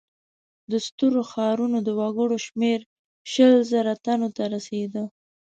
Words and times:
د 0.71 0.73
سترو 0.87 1.21
ښارونو 1.31 1.77
د 1.87 1.89
وګړو 1.99 2.37
شمېر 2.47 2.79
شل 3.31 3.53
زره 3.71 3.93
تنو 4.03 4.29
ته 4.35 4.43
رسېده. 4.53 5.03